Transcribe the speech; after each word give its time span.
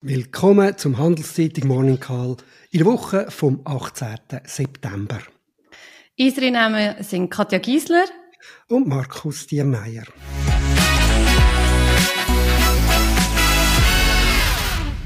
Willkommen 0.00 0.78
zum 0.78 0.96
Handelszeitung 0.96 1.66
Morning 1.66 1.98
Call 1.98 2.36
in 2.70 2.78
der 2.78 2.86
Woche 2.86 3.32
vom 3.32 3.62
18. 3.64 4.16
September. 4.44 5.18
Unsere 6.16 6.52
Namen 6.52 7.02
sind 7.02 7.30
Katja 7.30 7.58
Giesler 7.58 8.04
und 8.68 8.86
Markus 8.86 9.48
Diemeyer. 9.48 10.04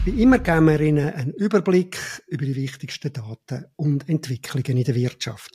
Wie 0.04 0.22
immer 0.22 0.40
geben 0.40 0.66
wir 0.66 0.80
Ihnen 0.80 1.08
einen 1.08 1.32
Überblick 1.32 1.98
über 2.26 2.44
die 2.44 2.54
wichtigsten 2.54 3.14
Daten 3.14 3.64
und 3.76 4.06
Entwicklungen 4.10 4.76
in 4.76 4.84
der 4.84 4.94
Wirtschaft. 4.94 5.52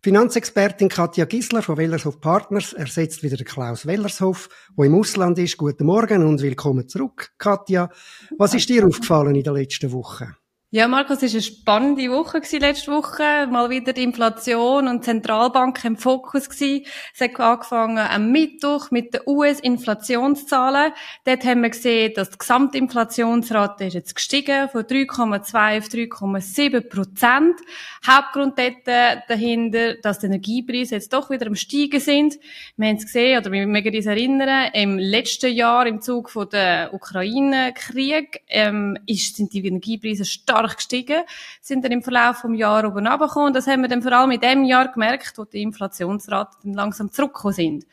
Finanzexpertin 0.00 0.88
Katja 0.88 1.24
Gisler 1.24 1.60
von 1.60 1.76
Wellershof 1.76 2.20
Partners 2.20 2.72
ersetzt 2.72 3.24
wieder 3.24 3.44
Klaus 3.44 3.84
Wellershof, 3.84 4.48
wo 4.76 4.84
im 4.84 4.94
Ausland 4.94 5.40
ist. 5.40 5.56
Guten 5.56 5.86
Morgen 5.86 6.24
und 6.24 6.40
willkommen 6.40 6.86
zurück, 6.86 7.32
Katja. 7.36 7.90
Was 8.38 8.54
ist 8.54 8.68
dir 8.68 8.86
aufgefallen 8.86 9.34
in 9.34 9.42
der 9.42 9.54
letzten 9.54 9.90
Woche? 9.90 10.36
Ja, 10.70 10.86
Markus, 10.86 11.22
es 11.22 11.32
war 11.32 11.38
eine 11.38 11.40
spannende 11.40 12.10
Woche 12.10 12.42
letzte 12.58 12.92
Woche. 12.92 13.46
Mal 13.50 13.70
wieder 13.70 13.94
die 13.94 14.02
Inflation 14.02 14.86
und 14.86 15.02
Zentralbank 15.02 15.82
im 15.86 15.96
Fokus. 15.96 16.46
Es 16.46 17.20
hat 17.22 17.40
angefangen 17.40 17.96
am 17.96 18.30
Mittwoch 18.30 18.90
mit 18.90 19.14
den 19.14 19.22
US-Inflationszahlen. 19.26 20.92
Dort 21.24 21.44
haben 21.46 21.62
wir 21.62 21.70
gesehen, 21.70 22.12
dass 22.14 22.28
die 22.28 22.36
Gesamtinflationsrate 22.36 23.86
ist 23.86 23.94
jetzt 23.94 24.14
gestiegen 24.14 24.68
von 24.68 24.82
3,2 24.82 25.78
auf 25.78 25.86
3,7 25.86 26.80
Prozent. 26.90 27.58
Hauptgrund 28.06 28.58
dort 28.58 28.86
äh, 28.86 29.22
dahinter, 29.26 29.94
dass 29.94 30.18
die 30.18 30.26
Energiepreise 30.26 30.96
jetzt 30.96 31.14
doch 31.14 31.30
wieder 31.30 31.46
am 31.46 31.54
Steigen 31.54 31.98
sind. 31.98 32.34
Wir 32.76 32.88
haben 32.88 32.96
es 32.96 33.06
gesehen, 33.06 33.38
oder 33.38 33.50
wir 33.52 33.66
mögen 33.66 33.96
uns 33.96 34.04
erinnern, 34.04 34.70
im 34.74 34.98
letzten 34.98 35.50
Jahr 35.50 35.86
im 35.86 36.02
Zug 36.02 36.28
von 36.28 36.46
der 36.50 36.92
Ukraine-Krieg 36.92 38.42
ähm, 38.48 38.98
sind 39.08 39.54
die 39.54 39.66
Energiepreise 39.66 40.26
stark 40.26 40.57
stark 40.58 40.76
gestiegen, 40.76 41.22
sind 41.60 41.84
dann 41.84 41.92
im 41.92 42.02
Verlauf 42.02 42.42
des 42.42 42.58
Jahres 42.58 42.90
oben 42.90 43.06
runtergekommen. 43.06 43.52
Das 43.52 43.66
haben 43.66 43.82
wir 43.82 43.88
dann 43.88 44.02
vor 44.02 44.12
allem 44.12 44.30
in 44.30 44.40
dem 44.40 44.64
Jahr 44.64 44.88
gemerkt, 44.88 45.32
wo 45.36 45.44
die 45.44 45.62
Inflationsraten 45.62 46.74
langsam 46.74 47.10
zurückgekommen 47.12 47.54
sind. 47.54 47.86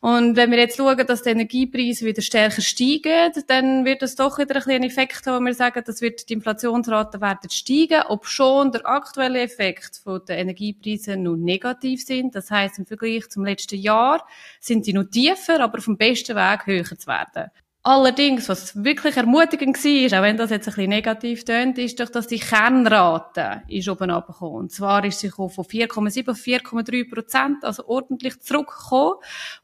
Und 0.00 0.34
wenn 0.36 0.50
wir 0.50 0.58
jetzt 0.58 0.78
schauen, 0.78 1.06
dass 1.06 1.22
die 1.22 1.28
Energiepreise 1.28 2.06
wieder 2.06 2.22
stärker 2.22 2.62
steigen, 2.62 3.32
dann 3.48 3.84
wird 3.84 4.00
das 4.00 4.14
doch 4.14 4.38
wieder 4.38 4.56
ein 4.56 4.62
einen 4.70 4.84
Effekt 4.84 5.26
haben, 5.26 5.44
wo 5.44 5.46
wir 5.46 5.54
sagen, 5.54 5.82
das 5.84 6.00
wird 6.00 6.26
die 6.30 6.32
Inflationsraten 6.32 7.20
werden 7.20 7.50
steigen, 7.50 8.02
ob 8.08 8.26
schon 8.26 8.72
der 8.72 8.86
aktuelle 8.86 9.42
Effekt 9.42 10.00
von 10.02 10.24
den 10.26 10.38
Energiepreisen 10.38 11.22
noch 11.22 11.36
negativ 11.36 12.02
sind. 12.02 12.34
Das 12.34 12.50
heißt 12.50 12.78
im 12.78 12.86
Vergleich 12.86 13.28
zum 13.28 13.44
letzten 13.44 13.78
Jahr 13.78 14.26
sind 14.58 14.86
sie 14.86 14.94
noch 14.94 15.04
tiefer, 15.04 15.60
aber 15.60 15.78
auf 15.78 15.84
dem 15.84 15.98
besten 15.98 16.34
Weg 16.34 16.66
höher 16.66 16.98
zu 16.98 17.06
werden. 17.06 17.50
Allerdings, 17.92 18.48
was 18.48 18.84
wirklich 18.84 19.16
ermutigend 19.16 19.76
war, 19.76 20.20
auch 20.20 20.22
wenn 20.22 20.36
das 20.36 20.50
jetzt 20.50 20.68
ein 20.68 20.74
bisschen 20.74 20.90
negativ 20.90 21.44
tönt, 21.44 21.76
ist 21.76 21.98
doch, 21.98 22.08
dass 22.08 22.28
die 22.28 22.38
Kernrate 22.38 23.62
ist 23.66 23.88
oben 23.88 24.12
abgekommen. 24.12 24.58
Und 24.58 24.70
zwar 24.70 25.04
ist 25.04 25.18
sie 25.18 25.30
von 25.30 25.48
4,7 25.48 26.30
auf 26.30 26.36
4,3 26.36 27.10
Prozent, 27.12 27.64
also 27.64 27.84
ordentlich 27.88 28.38
zurückgekommen. 28.42 29.14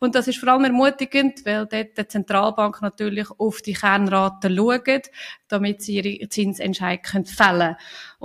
Und 0.01 0.17
das 0.17 0.27
ist 0.27 0.39
vor 0.39 0.49
allem 0.49 0.65
ermutigend, 0.65 1.47
weil 1.47 1.67
dort 1.67 1.97
die 1.97 2.09
Zentralbank 2.09 2.83
natürlich 2.83 3.29
auf 3.39 3.63
die 3.63 3.75
Kernrate 3.75 4.53
schaut, 4.53 5.11
damit 5.47 5.83
sie 5.83 6.01
ihre 6.01 6.29
Zinsentscheidung 6.29 7.27
fällen 7.27 7.27
können. 7.27 7.77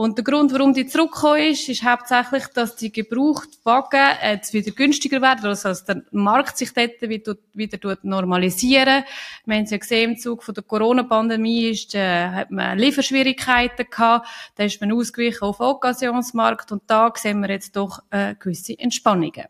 Und 0.02 0.18
der 0.18 0.24
Grund, 0.24 0.52
warum 0.52 0.74
die 0.74 0.88
zurückgekommen 0.88 1.52
ist, 1.52 1.70
ist 1.70 1.84
hauptsächlich, 1.84 2.48
dass 2.56 2.76
die 2.76 2.92
Gebrauchtwagen 2.92 4.18
jetzt 4.24 4.52
wieder 4.52 4.72
günstiger 4.72 5.22
werden, 5.22 5.46
also 5.46 5.70
dass 5.70 5.86
der 5.86 6.02
Markt 6.10 6.58
sich 6.58 6.74
dort 6.74 7.00
wieder, 7.04 7.36
wieder 7.54 7.98
normalisieren. 8.02 9.04
Wir 9.46 9.56
haben 9.58 9.66
es 9.66 9.70
ja 9.70 9.78
gesehen, 9.78 10.14
im 10.14 10.18
Zug 10.18 10.42
von 10.42 10.56
der 10.56 10.64
Corona-Pandemie 10.64 11.78
äh, 11.94 12.30
hat 12.30 12.50
man 12.50 12.80
Lieferschwierigkeiten 12.80 13.86
gehabt, 13.92 14.28
da 14.56 14.64
ist 14.64 14.82
man 14.82 14.92
ausgewichen 14.92 15.44
auf 15.44 15.60
Occasionsmarkt 15.60 16.72
und 16.72 16.82
da 16.88 17.14
sehen 17.16 17.40
wir 17.42 17.52
jetzt 17.52 17.76
doch 17.76 18.02
äh, 18.10 18.34
gewisse 18.40 18.80
Entspannungen. 18.80 19.46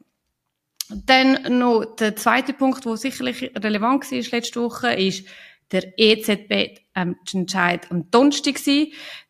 Dann 0.89 1.59
noch 1.59 1.85
der 1.95 2.17
zweite 2.17 2.51
Punkt, 2.51 2.83
der 2.83 2.97
sicherlich 2.97 3.53
relevant 3.55 4.11
war 4.11 4.17
letzte 4.17 4.61
Woche, 4.61 4.95
ist 4.95 5.25
der 5.71 5.93
EZB-Entscheid 6.95 7.91
am 7.91 8.09
Donnerstag 8.11 8.55
war. 8.55 8.85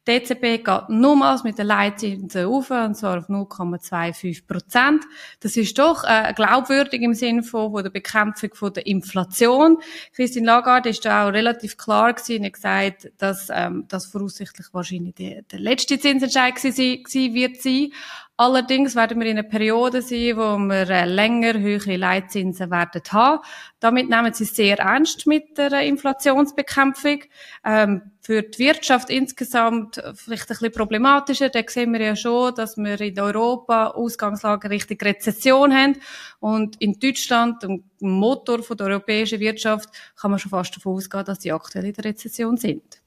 Die 0.07 0.11
EZB 0.11 0.66
geht 0.66 0.89
nochmals 0.89 1.44
mit 1.44 1.59
den 1.59 1.67
Leitzinsen 1.67 2.47
auf, 2.47 2.72
und 2.72 2.95
zwar 2.95 3.19
auf 3.19 3.29
0,25 3.29 4.47
Prozent. 4.47 5.03
Das 5.41 5.55
ist 5.55 5.77
doch 5.77 6.03
äh, 6.03 6.33
glaubwürdig 6.33 7.03
im 7.03 7.13
Sinne 7.13 7.44
von, 7.44 7.71
von 7.71 7.83
der 7.83 7.91
Bekämpfung 7.91 8.50
von 8.55 8.73
der 8.73 8.88
Inflation. 8.88 9.77
Christine 10.16 10.47
Lagarde 10.47 10.89
ist 10.89 11.05
da 11.05 11.27
auch 11.27 11.33
relativ 11.33 11.77
klar 11.77 12.13
gewesen 12.13 12.45
und 12.45 12.53
gesagt, 12.53 13.11
dass 13.19 13.50
ähm, 13.53 13.85
das 13.89 14.07
voraussichtlich 14.07 14.67
wahrscheinlich 14.71 15.13
die, 15.13 15.44
der 15.51 15.59
letzte 15.59 16.00
Zinsentscheid 16.00 16.55
gewesen, 16.55 17.03
gewesen 17.03 17.33
wird 17.35 17.61
sein. 17.61 17.91
Allerdings 18.38 18.96
werden 18.96 19.19
wir 19.19 19.28
in 19.28 19.38
einer 19.38 19.47
Periode 19.47 20.02
sein, 20.02 20.36
wo 20.36 20.58
wir 20.58 20.90
äh, 20.90 21.06
länger 21.06 21.59
höhere 21.59 21.96
Leitzinsen 21.96 22.72
werden 22.72 23.02
haben. 23.12 23.44
Damit 23.80 24.09
nehmen 24.09 24.34
sie 24.34 24.46
sehr 24.46 24.80
ernst 24.80 25.28
mit 25.28 25.58
der 25.58 25.81
Inflationsbekämpfung. 25.84 27.22
Ähm, 27.64 28.02
für 28.22 28.42
die 28.42 28.59
Wirtschaft 28.59 29.09
insgesamt 29.09 30.02
vielleicht 30.16 30.44
ein 30.44 30.47
bisschen 30.47 30.72
problematischer. 30.72 31.50
Da 31.50 31.62
sehen 31.68 31.94
wir 31.94 32.02
ja 32.02 32.16
schon, 32.16 32.56
dass 32.56 32.78
wir 32.78 33.00
in 33.02 33.19
Europa 33.19 33.88
Ausgangslage 33.90 34.69
Richtung 34.69 34.98
Rezession 35.02 35.74
haben. 35.74 35.98
Und 36.40 36.81
in 36.81 37.00
Deutschland, 37.00 37.62
dem 37.63 37.84
Motor 38.00 38.59
der 38.59 38.88
europäischen 38.88 39.40
Wirtschaft, 39.40 39.90
kann 40.19 40.31
man 40.31 40.40
schon 40.40 40.50
fast 40.50 40.75
davon 40.75 40.96
ausgehen, 40.96 41.25
dass 41.25 41.42
sie 41.42 41.52
aktuell 41.52 41.86
in 41.86 41.94
der 41.94 42.06
Rezession 42.06 42.58
sind. 42.58 43.02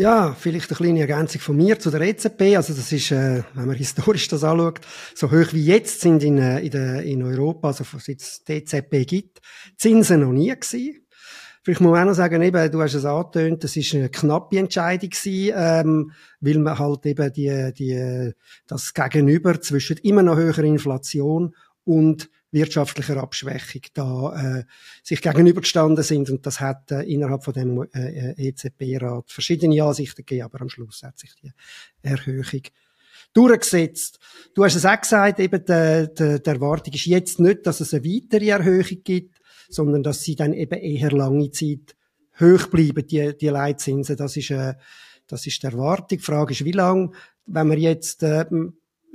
Ja, 0.00 0.32
vielleicht 0.32 0.70
eine 0.70 0.76
kleine 0.78 1.00
Ergänzung 1.00 1.42
von 1.42 1.56
mir 1.58 1.78
zu 1.78 1.90
der 1.90 2.00
EZB. 2.00 2.56
Also 2.56 2.72
das 2.72 2.90
ist, 2.90 3.10
äh, 3.10 3.42
wenn 3.52 3.66
man 3.66 3.76
historisch 3.76 4.28
das 4.28 4.44
anschaut, 4.44 4.80
so 5.14 5.30
hoch 5.30 5.52
wie 5.52 5.66
jetzt 5.66 6.00
sind 6.00 6.22
in, 6.22 6.38
äh, 6.38 6.60
in, 6.60 6.70
der, 6.70 7.02
in 7.02 7.22
Europa, 7.22 7.68
also 7.68 7.84
seit 7.98 8.18
es 8.18 8.42
die 8.42 8.54
EZB 8.54 9.06
gibt, 9.06 9.40
Zinsen 9.76 10.20
noch 10.20 10.32
nie 10.32 10.48
gewesen. 10.48 11.06
Vielleicht 11.62 11.82
muss 11.82 11.92
man 11.92 12.00
auch 12.00 12.06
noch 12.06 12.14
sagen, 12.14 12.40
eben, 12.40 12.72
du 12.72 12.80
hast 12.80 12.94
es 12.94 13.04
angetönt, 13.04 13.62
das 13.62 13.76
ist 13.76 13.94
eine 13.94 14.08
knappe 14.08 14.56
Entscheidung 14.56 15.10
gewesen, 15.10 15.54
ähm, 15.54 16.12
weil 16.40 16.58
man 16.60 16.78
halt 16.78 17.04
eben 17.04 17.30
die, 17.34 17.70
die, 17.76 18.32
das 18.66 18.94
Gegenüber 18.94 19.60
zwischen 19.60 19.98
immer 19.98 20.22
noch 20.22 20.36
höherer 20.36 20.64
Inflation 20.64 21.54
und 21.84 22.30
wirtschaftlicher 22.52 23.16
Abschwächung 23.16 23.82
da 23.94 24.58
äh, 24.58 24.64
sich 25.02 25.22
gegenübergestanden 25.22 26.02
sind 26.02 26.30
und 26.30 26.46
das 26.46 26.60
hat 26.60 26.90
äh, 26.90 27.02
innerhalb 27.02 27.44
von 27.44 27.54
dem 27.54 27.86
äh, 27.92 28.48
EZB-Rat 28.48 29.30
verschiedene 29.30 29.82
Ansichten 29.84 30.24
gegeben, 30.24 30.44
aber 30.44 30.62
am 30.62 30.68
Schluss 30.68 31.02
hat 31.02 31.18
sich 31.18 31.30
die 31.42 31.52
Erhöhung 32.02 32.62
durchgesetzt. 33.32 34.18
Du 34.54 34.64
hast 34.64 34.74
es 34.74 34.84
auch 34.84 35.00
gesagt, 35.00 35.38
eben 35.38 35.64
die, 35.64 36.08
die, 36.18 36.42
die 36.42 36.50
Erwartung 36.50 36.92
ist 36.92 37.06
jetzt 37.06 37.38
nicht, 37.38 37.66
dass 37.66 37.80
es 37.80 37.94
eine 37.94 38.04
weitere 38.04 38.48
Erhöhung 38.48 39.02
gibt, 39.04 39.40
sondern 39.68 40.02
dass 40.02 40.22
sie 40.22 40.34
dann 40.34 40.52
eben 40.52 40.78
eher 40.80 41.12
lange 41.12 41.50
Zeit 41.52 41.96
hoch 42.40 42.66
bleiben, 42.68 43.06
die, 43.06 43.36
die 43.36 43.48
Leitzinsen. 43.48 44.16
Das 44.16 44.36
ist, 44.36 44.50
äh, 44.50 44.74
das 45.26 45.46
ist 45.46 45.62
die 45.62 45.66
Erwartung. 45.66 46.18
Die 46.18 46.24
Frage 46.24 46.52
ist, 46.52 46.64
wie 46.64 46.72
lang, 46.72 47.14
wenn 47.46 47.70
wir 47.70 47.78
jetzt 47.78 48.22
äh, 48.22 48.46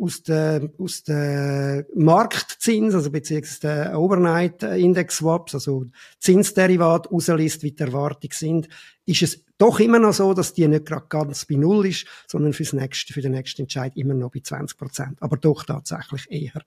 aus 0.01 0.23
der, 0.23 0.69
aus 0.77 1.03
der 1.03 1.85
Marktzins, 1.95 2.93
also 2.93 3.11
beziehungsweise 3.11 3.59
der 3.61 3.99
Overnight 3.99 4.63
Index 4.63 5.17
Swaps, 5.17 5.53
also 5.53 5.85
Zinsderivat 6.19 7.11
rauslässt, 7.11 7.63
wie 7.63 7.71
die 7.71 7.83
Erwartungen 7.83 8.33
sind, 8.33 8.69
ist 9.05 9.21
es 9.21 9.43
doch 9.57 9.79
immer 9.79 9.99
noch 9.99 10.13
so, 10.13 10.33
dass 10.33 10.53
die 10.53 10.67
nicht 10.67 10.85
gerade 10.85 11.05
ganz 11.07 11.45
bei 11.45 11.55
Null 11.55 11.87
ist, 11.87 12.05
sondern 12.27 12.53
fürs 12.53 12.73
nächste, 12.73 13.13
für 13.13 13.21
den 13.21 13.31
nächsten 13.31 13.63
Entscheid 13.63 13.95
immer 13.95 14.13
noch 14.13 14.31
bei 14.31 14.41
20 14.41 14.77
Prozent. 14.77 15.21
Aber 15.21 15.37
doch 15.37 15.63
tatsächlich 15.63 16.29
eher 16.29 16.61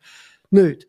nicht. 0.51 0.89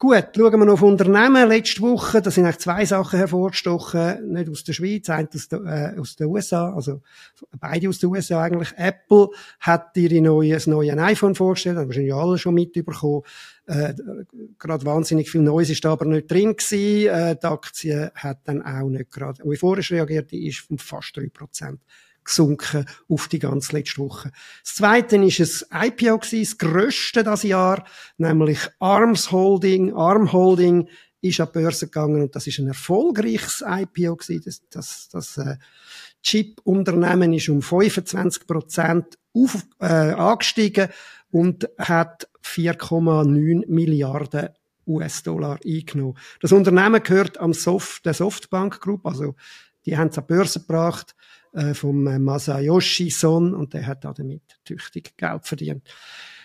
Gut, 0.00 0.28
schauen 0.36 0.60
wir 0.60 0.64
noch 0.64 0.74
auf 0.74 0.82
Unternehmen. 0.82 1.48
Letzte 1.48 1.80
Woche, 1.80 2.22
da 2.22 2.30
sind 2.30 2.44
eigentlich 2.44 2.58
zwei 2.58 2.84
Sachen 2.84 3.18
hervorgestochen, 3.18 4.32
nicht 4.32 4.48
aus 4.48 4.62
der 4.62 4.72
Schweiz, 4.72 5.10
eins 5.10 5.34
aus, 5.34 5.48
der, 5.48 5.94
äh, 5.96 5.98
aus 5.98 6.14
den 6.14 6.28
USA, 6.28 6.72
also 6.72 7.02
beide 7.58 7.88
aus 7.88 7.98
den 7.98 8.10
USA 8.10 8.42
eigentlich. 8.42 8.72
Apple 8.76 9.30
hat 9.58 9.96
ihre 9.96 10.20
neue, 10.20 10.52
das 10.54 10.68
neue 10.68 10.96
iPhone 11.02 11.34
vorgestellt, 11.34 11.78
haben 11.78 11.88
wahrscheinlich 11.88 12.14
alle 12.14 12.38
schon 12.38 12.54
mitbekommen. 12.54 13.22
Äh, 13.66 13.94
gerade 14.56 14.86
wahnsinnig 14.86 15.32
viel 15.32 15.40
Neues 15.40 15.68
ist 15.68 15.84
da 15.84 15.90
aber 15.90 16.04
nicht 16.04 16.30
drin 16.30 16.54
gewesen. 16.54 17.08
Äh, 17.08 17.36
die 17.36 17.46
Aktie 17.46 18.12
hat 18.14 18.38
dann 18.44 18.62
auch 18.62 18.88
nicht 18.88 19.10
gerade 19.10 19.44
euphorisch 19.44 19.90
reagiert, 19.90 20.30
die 20.30 20.46
ist 20.46 20.60
von 20.60 20.78
fast 20.78 21.16
drei 21.16 21.28
Prozent 21.28 21.80
gesunken 22.28 22.84
auf 23.08 23.26
die 23.28 23.38
ganze 23.38 23.72
letzte 23.72 23.98
Woche. 23.98 24.30
Das 24.62 24.76
zweite 24.76 25.16
ist 25.16 25.66
ein 25.72 25.88
IPO 25.88 26.18
gewesen, 26.18 26.42
das 26.42 26.58
grösste 26.58 27.24
das 27.24 27.42
Jahr, 27.42 27.84
nämlich 28.18 28.58
Arms 28.78 29.32
Holding. 29.32 29.94
Arm 29.94 30.32
Holding 30.32 30.88
ist 31.20 31.40
an 31.40 31.48
die 31.52 31.58
Börse 31.58 31.86
gegangen 31.86 32.22
und 32.22 32.36
das 32.36 32.46
ist 32.46 32.58
ein 32.58 32.68
erfolgreiches 32.68 33.64
IPO 33.66 34.16
gewesen. 34.16 34.42
Das, 34.44 34.62
das, 34.70 35.08
das 35.10 35.38
äh, 35.38 35.56
Chip-Unternehmen 36.22 37.32
ist 37.32 37.48
um 37.48 37.62
25 37.62 38.46
Prozent 38.46 39.18
auf, 39.32 39.64
äh, 39.80 39.86
angestiegen 39.86 40.88
und 41.30 41.68
hat 41.78 42.28
4,9 42.44 43.66
Milliarden 43.68 44.50
US-Dollar 44.86 45.58
eingenommen. 45.64 46.16
Das 46.40 46.52
Unternehmen 46.52 47.02
gehört 47.02 47.38
am 47.38 47.52
Soft, 47.52 48.06
der 48.06 48.14
Softbank 48.14 48.80
Group, 48.80 49.06
also 49.06 49.34
die 49.84 49.96
haben 49.96 50.08
es 50.08 50.18
an 50.18 50.24
die 50.28 50.34
Börse 50.34 50.60
gebracht 50.60 51.14
äh, 51.52 51.74
vom 51.74 52.06
äh, 52.06 52.18
Masayoshi 52.18 53.10
Son 53.10 53.54
und 53.54 53.74
der 53.74 53.86
hat 53.86 54.04
damit 54.04 54.42
tüchtig 54.64 55.16
Geld 55.16 55.46
verdient. 55.46 55.88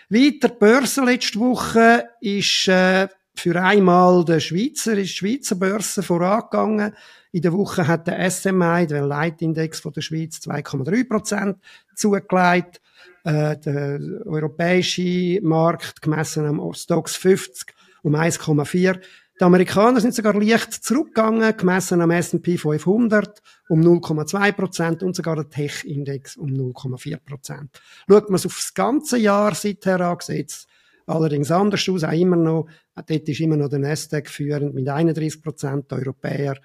Weiter 0.10 0.50
Börse 0.50 1.04
letzte 1.04 1.40
Woche 1.40 2.10
ist 2.22 2.68
äh, 2.68 3.08
für 3.36 3.62
einmal 3.62 4.24
der 4.26 4.40
Schweizer, 4.40 4.94
ist 4.94 5.12
die 5.12 5.16
Schweizer 5.16 5.56
Börse 5.56 6.04
vorangegangen. 6.04 6.94
In 7.32 7.42
der 7.42 7.54
Woche 7.54 7.88
hat 7.88 8.08
der 8.08 8.30
SMI, 8.30 8.86
der 8.86 9.06
Leitindex 9.06 9.80
von 9.80 9.94
der 9.94 10.02
Schweiz, 10.02 10.38
2,3 10.38 11.08
Prozent 11.08 11.58
zugelegt. 11.96 12.80
Äh, 13.24 13.58
der 13.58 14.00
europäische 14.26 15.40
Markt, 15.42 16.02
gemessen 16.02 16.46
am 16.46 16.74
Stocks 16.74 17.16
50, 17.16 17.74
um 18.04 18.16
1,4. 18.16 19.00
Die 19.40 19.44
Amerikaner 19.44 20.00
sind 20.00 20.14
sogar 20.14 20.40
leicht 20.40 20.72
zurückgegangen, 20.72 21.58
gemessen 21.58 22.02
am 22.02 22.12
S&P 22.12 22.58
500 22.58 23.42
um 23.68 23.82
0,2 23.82 24.52
Prozent 24.52 25.04
und 25.04 25.16
sogar 25.16 25.36
der 25.36 25.50
Tech-Index 25.50 26.38
um 26.38 26.50
0,4 26.50 27.18
Prozent. 27.18 27.82
Schaut 28.08 28.30
man 28.30 28.36
es 28.36 28.46
auf 28.46 28.56
das 28.56 28.74
ganze 28.76 29.18
Jahr 29.18 29.56
seither 29.56 30.02
an, 30.02 30.18
sieht 30.22 30.68
allerdings 31.08 31.50
anders 31.50 31.90
aus, 31.90 32.04
auch 32.04 32.12
immer 32.12 32.36
noch, 32.36 32.68
dort 32.96 33.10
ist 33.28 33.40
immer 33.40 33.58
noch 33.58 33.70
der 33.70 33.80
Nasdaq 33.80 34.30
führend 34.30 34.76
mit 34.76 34.88
31 34.88 35.42
Prozent, 35.42 35.90
der 35.90 35.98
Europäer 35.98 36.56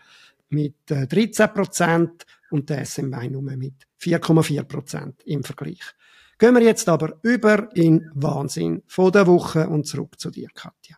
mit 0.51 0.75
13 0.87 1.47
äh, 1.47 1.49
Prozent 1.49 2.27
und 2.51 2.69
der 2.69 2.83
S&P 2.83 3.29
nur 3.31 3.43
mit 3.43 3.75
4,4 3.99 4.63
Prozent 4.65 5.23
im 5.25 5.43
Vergleich. 5.43 5.95
Gehen 6.39 6.55
wir 6.55 6.63
jetzt 6.63 6.89
aber 6.89 7.19
über 7.23 7.75
in 7.75 8.11
Wahnsinn 8.15 8.83
von 8.87 9.11
der 9.11 9.27
Woche 9.27 9.69
und 9.69 9.87
zurück 9.87 10.21
zu 10.21 10.31
dir, 10.31 10.49
Katja. 10.55 10.98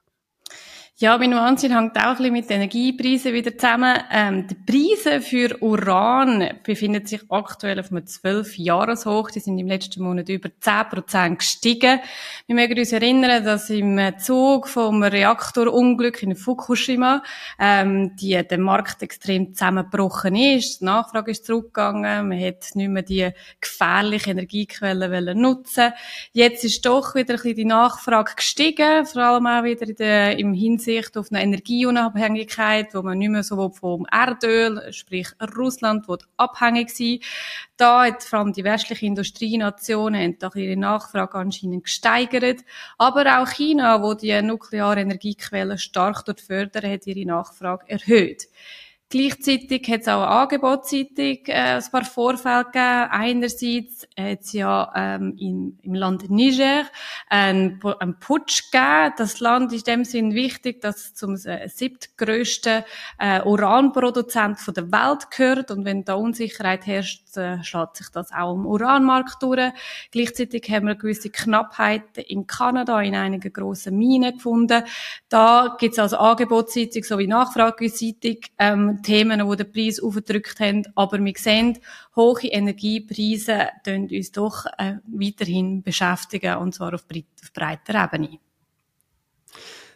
Ja, 1.03 1.17
mein 1.17 1.35
Wahnsinn 1.35 1.75
hängt 1.75 1.97
auch 1.97 2.03
ein 2.03 2.17
bisschen 2.17 2.33
mit 2.35 2.51
den 2.51 2.57
Energiepreisen 2.57 3.33
wieder 3.33 3.57
zusammen. 3.57 3.97
Ähm, 4.13 4.47
die 4.47 4.55
Preise 4.55 5.23
für 5.23 5.57
Uran 5.63 6.47
befinden 6.63 7.07
sich 7.07 7.23
aktuell 7.31 7.81
auf 7.81 7.91
einem 7.91 8.05
12-Jahres-Hoch. 8.05 9.31
Die 9.31 9.41
sind 9.41 9.59
im 9.59 9.67
letzten 9.67 10.03
Monat 10.03 10.29
über 10.29 10.51
10% 10.51 11.37
gestiegen. 11.37 12.01
Wir 12.47 12.55
mögen 12.55 12.79
uns 12.79 12.93
erinnern, 12.93 13.43
dass 13.43 13.71
im 13.71 13.99
Zug 14.19 14.69
vom 14.69 15.03
Reaktorunglück 15.03 16.23
in 16.23 16.37
Fukushima 16.37 17.23
ähm, 17.59 18.15
die, 18.17 18.39
der 18.47 18.59
Markt 18.59 19.03
extrem 19.03 19.55
zusammengebrochen 19.55 20.37
ist. 20.37 20.83
Die 20.83 20.85
Nachfrage 20.85 21.31
ist 21.31 21.47
zurückgegangen. 21.47 22.29
Man 22.29 22.39
hat 22.39 22.75
nicht 22.75 22.91
mehr 22.91 23.03
die 23.03 23.31
gefährlichen 23.59 24.33
Energiequellen 24.33 25.41
nutzen 25.41 25.95
Jetzt 26.35 26.63
ist 26.63 26.85
doch 26.85 27.15
wieder 27.15 27.33
ein 27.33 27.37
bisschen 27.37 27.57
die 27.57 27.65
Nachfrage 27.65 28.35
gestiegen, 28.37 29.07
vor 29.07 29.23
allem 29.23 29.47
auch 29.47 29.65
wieder 29.65 29.89
in 29.89 29.97
der, 29.97 30.39
im 30.39 30.53
Hinsicht 30.53 30.90
Hinsicht 30.91 31.17
auf 31.17 31.31
eine 31.31 31.43
Energieunabhängigkeit, 31.43 32.95
wo 32.95 33.03
man 33.03 33.19
nicht 33.19 33.31
mehr 33.31 33.43
so 33.43 33.71
vom 33.71 34.07
Erdöl, 34.11 34.93
sprich 34.93 35.29
Russland, 35.57 36.07
abhängig 36.37 36.91
sein 36.91 37.19
Da 37.77 38.07
hat 38.07 38.23
vor 38.23 38.41
allem 38.41 38.53
die 38.53 38.65
westlichen 38.65 39.07
Industrienationen 39.07 40.37
ihre 40.55 40.77
Nachfrage 40.77 41.35
anscheinend 41.39 41.85
gesteigert. 41.85 42.61
Aber 42.99 43.41
auch 43.41 43.49
China, 43.49 44.03
wo 44.03 44.15
die 44.15 44.41
nukleare 44.43 45.01
Energiequellen 45.01 45.79
stark 45.79 46.25
dort 46.25 46.41
fördern, 46.41 46.91
hat 46.91 47.07
ihre 47.07 47.27
Nachfrage 47.27 47.89
erhöht. 47.89 48.49
Gleichzeitig 49.13 49.91
hat 49.91 50.03
es 50.03 50.09
auch 50.09 50.23
angebotsseitig 50.23 51.49
äh, 51.49 51.79
ein 51.79 51.85
paar 51.91 52.05
Vorfälle 52.05 52.67
gegeben. 52.67 53.09
Einerseits 53.11 54.07
hat 54.17 54.41
es 54.43 54.53
ja 54.53 54.93
ähm, 54.95 55.35
im, 55.37 55.79
im 55.83 55.95
Land 55.95 56.31
Niger 56.31 56.85
einen, 57.29 57.81
einen 57.99 58.21
Putsch 58.21 58.71
gegeben. 58.71 59.13
Das 59.19 59.41
Land 59.41 59.73
ist 59.73 59.89
in 59.89 59.95
dem 59.95 60.05
Sinn 60.05 60.35
wichtig, 60.35 60.81
dass 60.81 60.97
es 60.97 61.15
zum 61.15 61.35
äh, 61.35 61.69
siebtgrößten 61.69 62.85
äh, 63.19 63.43
Uranproduzent 63.43 64.61
von 64.61 64.75
der 64.75 64.93
Welt 64.93 65.29
gehört. 65.33 65.73
Und 65.73 65.85
wenn 65.85 66.05
da 66.05 66.15
Unsicherheit 66.15 66.87
herrscht, 66.87 67.37
äh, 67.37 67.65
schlägt 67.65 67.97
sich 67.97 68.11
das 68.11 68.31
auch 68.31 68.55
im 68.55 68.65
Uranmarkt 68.65 69.43
durch. 69.43 69.73
Gleichzeitig 70.13 70.71
haben 70.71 70.85
wir 70.85 70.93
eine 70.93 70.97
gewisse 70.97 71.31
Knappheit 71.31 72.17
in 72.17 72.47
Kanada 72.47 73.01
in 73.01 73.17
einigen 73.17 73.53
grossen 73.53 73.99
Minen 73.99 74.35
gefunden. 74.35 74.85
Da 75.29 75.77
gibt 75.81 75.95
es 75.95 75.99
also 75.99 76.17
angebotsseitig 76.19 77.05
sowie 77.05 77.27
nachfrageseitig 77.27 78.53
ähm, 78.57 79.00
Themen, 79.03 79.49
die 79.49 79.57
den 79.57 79.73
Preis 79.73 80.01
aufgedrückt 80.01 80.61
haben. 80.61 80.85
Aber 80.95 81.19
wir 81.25 81.35
sehen, 81.37 81.79
hohe 82.17 82.45
Energiepreise 82.45 83.69
uns 84.11 84.33
doch 84.33 84.67
äh, 84.79 84.97
weiterhin 85.07 85.83
beschäftigen, 85.83 86.57
und 86.57 86.75
zwar 86.75 86.95
auf, 86.95 87.07
breit, 87.07 87.27
auf 87.43 87.53
breiter 87.53 88.05
Ebene. 88.05 88.39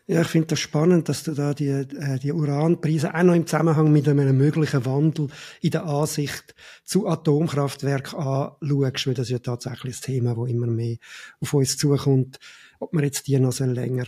Ja, 0.06 0.20
ich 0.20 0.28
finde 0.28 0.48
das 0.48 0.60
spannend, 0.60 1.08
dass 1.08 1.22
du 1.22 1.32
da 1.32 1.54
die, 1.54 1.68
äh, 1.68 2.18
die 2.18 2.32
Uranpreise 2.32 3.14
auch 3.14 3.22
noch 3.22 3.34
im 3.34 3.46
Zusammenhang 3.46 3.90
mit 3.90 4.06
einem 4.06 4.36
möglichen 4.36 4.84
Wandel 4.84 5.28
in 5.62 5.70
der 5.70 5.86
Ansicht 5.86 6.54
zu 6.84 7.08
Atomkraftwerken 7.08 8.18
anschaust, 8.18 9.06
weil 9.06 9.14
das 9.14 9.30
ja 9.30 9.38
tatsächlich 9.38 9.94
das 9.94 10.02
Thema, 10.02 10.34
das 10.34 10.50
immer 10.50 10.66
mehr 10.66 10.96
auf 11.40 11.54
uns 11.54 11.78
zukommt, 11.78 12.38
ob 12.80 12.92
man 12.92 13.04
jetzt 13.04 13.26
die 13.28 13.38
noch 13.38 13.58
länger 13.58 14.04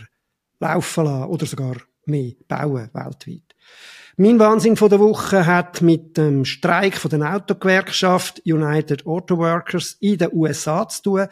laufen 0.59 1.05
lassen 1.05 1.29
oder 1.29 1.45
sogar 1.47 1.77
mehr 2.05 2.33
bauen 2.47 2.89
weltweit. 2.93 3.55
Mein 4.19 4.39
Wahnsinn 4.39 4.75
von 4.75 4.89
der 4.89 4.99
Woche 4.99 5.45
hat 5.45 5.83
mit 5.83 6.17
dem 6.17 6.43
Streik 6.43 6.97
von 6.97 7.11
der 7.11 7.35
Autogewerkschaft 7.35 8.41
United 8.47 9.05
Auto 9.05 9.37
Workers 9.37 9.95
in 9.99 10.17
den 10.17 10.29
USA 10.33 10.87
zu 10.87 11.03
tun. 11.03 11.27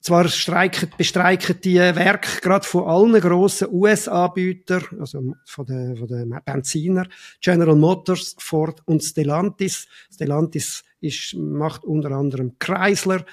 Zwar 0.00 0.28
streiken, 0.28 0.90
bestreiken 0.98 1.58
die 1.62 1.78
Werke 1.78 2.42
gerade 2.42 2.66
von 2.66 2.84
allen 2.84 3.18
grossen 3.22 3.68
US-Anbietern, 3.72 4.84
also 5.00 5.34
von 5.46 5.64
den, 5.64 5.96
von 5.96 6.06
den 6.06 6.38
Benziner, 6.44 7.06
General 7.40 7.74
Motors, 7.74 8.36
Ford 8.38 8.82
und 8.84 9.02
Stellantis. 9.02 9.88
Stellantis 10.12 10.84
ist, 11.00 11.32
macht 11.32 11.86
unter 11.86 12.10
anderem 12.10 12.58
Chrysler 12.58 13.24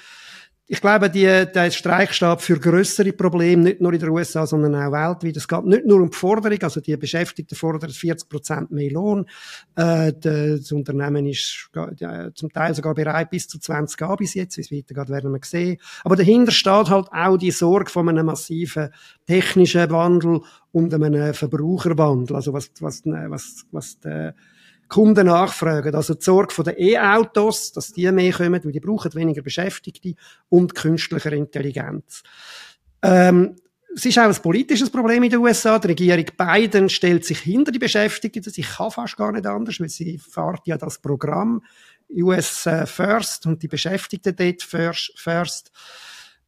ich 0.72 0.80
glaube, 0.80 1.10
die, 1.10 1.26
der 1.26 1.70
Streik 1.70 2.14
steht 2.14 2.40
für 2.40 2.58
größere 2.58 3.12
Probleme, 3.12 3.62
nicht 3.62 3.82
nur 3.82 3.92
in 3.92 4.00
den 4.00 4.08
USA, 4.08 4.46
sondern 4.46 4.74
auch 4.74 4.90
weltweit. 4.90 5.36
Es 5.36 5.46
geht 5.46 5.66
nicht 5.66 5.84
nur 5.84 6.00
um 6.00 6.08
die 6.08 6.16
Forderung, 6.16 6.62
also 6.62 6.80
die 6.80 6.96
Beschäftigten 6.96 7.54
fordern 7.54 7.90
40 7.90 8.26
Prozent 8.26 8.70
mehr 8.70 8.90
Lohn. 8.90 9.26
Äh, 9.76 10.14
das 10.18 10.72
Unternehmen 10.72 11.26
ist 11.26 11.68
äh, 11.74 12.30
zum 12.34 12.50
Teil 12.50 12.74
sogar 12.74 12.94
bereit, 12.94 13.28
bis 13.28 13.48
zu 13.48 13.58
20 13.60 14.00
Jahre 14.00 14.16
bis 14.16 14.32
jetzt, 14.32 14.56
wie 14.56 14.62
es 14.62 14.72
weitergeht, 14.72 15.10
werden 15.10 15.32
wir 15.32 15.40
sehen. 15.44 15.76
Aber 16.04 16.16
dahinter 16.16 16.52
steht 16.52 16.88
halt 16.88 17.08
auch 17.12 17.36
die 17.36 17.50
Sorge 17.50 17.90
von 17.90 18.08
einem 18.08 18.24
massiven 18.24 18.88
technischen 19.26 19.90
Wandel 19.90 20.40
und 20.70 20.94
einem 20.94 21.34
Verbraucherwandel. 21.34 22.34
Also 22.34 22.54
was, 22.54 22.70
was, 22.80 23.02
was, 23.04 23.66
was 23.72 24.00
der 24.00 24.34
Kunden 24.92 25.26
nachfragen. 25.26 25.94
Also 25.94 26.14
die 26.14 26.22
Sorge 26.22 26.54
von 26.54 26.64
den 26.64 26.74
E-Autos, 26.78 27.72
dass 27.72 27.92
die 27.92 28.10
mehr 28.12 28.32
kommen, 28.32 28.62
weil 28.62 28.72
die 28.72 28.80
brauchen 28.80 29.14
weniger 29.14 29.42
Beschäftigte 29.42 30.14
und 30.48 30.74
künstlicher 30.74 31.32
Intelligenz. 31.32 32.22
Ähm, 33.02 33.56
es 33.94 34.04
ist 34.06 34.18
auch 34.18 34.24
ein 34.24 34.34
politisches 34.34 34.90
Problem 34.90 35.22
in 35.22 35.30
den 35.30 35.40
USA. 35.40 35.78
Die 35.78 35.88
Regierung 35.88 36.26
Biden 36.36 36.88
stellt 36.88 37.24
sich 37.24 37.40
hinter 37.40 37.72
die 37.72 37.78
Beschäftigten. 37.78 38.42
Sie 38.42 38.62
kann 38.62 38.90
fast 38.90 39.16
gar 39.16 39.32
nicht 39.32 39.46
anders, 39.46 39.80
weil 39.80 39.88
sie 39.88 40.18
fährt 40.18 40.66
ja 40.66 40.78
das 40.78 40.98
Programm 40.98 41.62
US 42.10 42.66
äh, 42.66 42.86
First 42.86 43.46
und 43.46 43.62
die 43.62 43.68
Beschäftigten 43.68 44.36
dort 44.36 44.62
First. 44.62 45.72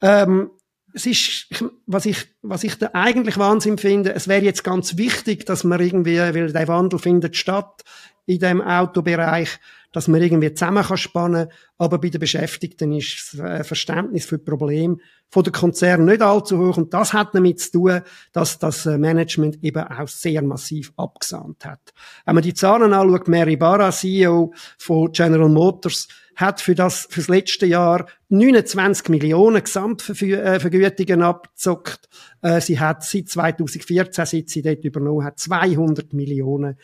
Ähm, 0.00 0.50
es 0.94 1.06
ist, 1.06 1.48
was 1.86 2.06
ich, 2.06 2.28
was 2.42 2.62
ich 2.62 2.78
da 2.78 2.90
eigentlich 2.92 3.36
Wahnsinn 3.36 3.78
finde, 3.78 4.14
es 4.14 4.28
wäre 4.28 4.44
jetzt 4.44 4.62
ganz 4.62 4.96
wichtig, 4.96 5.44
dass 5.44 5.64
man 5.64 5.80
irgendwie, 5.80 6.18
weil 6.18 6.52
der 6.52 6.68
Wandel 6.68 7.00
findet 7.00 7.36
statt, 7.36 7.82
in 8.26 8.38
dem 8.38 8.62
Autobereich, 8.62 9.58
dass 9.92 10.08
man 10.08 10.22
irgendwie 10.22 10.54
zusammen 10.54 10.82
kann 10.82 10.96
spannen 10.96 11.48
aber 11.76 11.98
bei 11.98 12.08
den 12.08 12.20
Beschäftigten 12.20 12.92
ist 12.92 13.36
das 13.36 13.66
Verständnis 13.66 14.24
für 14.24 14.38
Probleme 14.38 14.96
von 15.28 15.44
der 15.44 15.52
Konzern 15.52 16.04
nicht 16.04 16.22
allzu 16.22 16.58
hoch 16.58 16.76
und 16.76 16.94
das 16.94 17.12
hat 17.12 17.34
damit 17.34 17.60
zu 17.60 17.72
tun, 17.72 18.00
dass 18.32 18.58
das 18.58 18.86
äh, 18.86 18.96
Management 18.96 19.62
eben 19.62 19.84
auch 19.84 20.08
sehr 20.08 20.42
massiv 20.42 20.92
abgesandt 20.96 21.64
hat. 21.64 21.92
Wenn 22.24 22.36
man 22.36 22.44
die 22.44 22.54
Zahlen 22.54 22.92
anschaut, 22.92 23.28
Mary 23.28 23.56
Barra, 23.56 23.90
CEO 23.90 24.54
von 24.78 25.12
General 25.12 25.48
Motors, 25.48 26.08
hat 26.36 26.60
für 26.60 26.74
das, 26.74 27.06
fürs 27.10 27.28
letzte 27.28 27.66
Jahr 27.66 28.06
29 28.28 29.08
Millionen 29.08 29.62
Gesamtvergütungen 29.62 31.20
äh, 31.20 31.24
abgezockt. 31.24 32.08
Äh, 32.42 32.60
sie 32.60 32.78
hat 32.78 33.04
seit 33.04 33.28
2014, 33.28 34.26
seit 34.26 34.48
sie 34.48 34.62
dort 34.62 34.84
übernommen 34.84 35.24
hat, 35.24 35.38
200 35.38 36.12
Millionen 36.12 36.78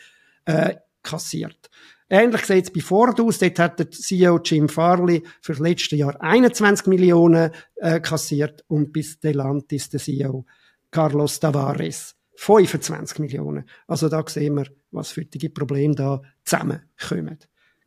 kassiert. 1.03 1.69
Ähnlich 2.13 2.45
sieht 2.45 2.65
es 2.65 2.73
bei 2.73 2.81
Ford 2.81 3.21
aus. 3.21 3.39
Dort 3.39 3.57
hat 3.57 3.79
der 3.79 3.89
CEO 3.89 4.37
Jim 4.43 4.67
Farley 4.67 5.23
für 5.39 5.53
das 5.53 5.61
letzte 5.61 5.95
Jahr 5.95 6.21
21 6.21 6.87
Millionen 6.87 7.51
äh, 7.75 8.01
kassiert 8.01 8.65
und 8.67 8.91
bis 8.91 9.21
Delantis 9.21 9.89
der 9.89 10.01
CEO 10.01 10.45
Carlos 10.91 11.39
Tavares 11.39 12.17
25 12.35 13.19
Millionen. 13.19 13.63
Also 13.87 14.09
da 14.09 14.25
sehen 14.27 14.55
wir, 14.55 14.65
was 14.91 15.13
für 15.13 15.23
die 15.23 15.47
Probleme 15.47 15.95
da 15.95 16.21
zusammenkommen. 16.43 17.39